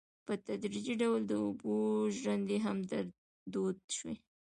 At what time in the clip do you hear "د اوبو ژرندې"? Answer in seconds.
1.25-2.57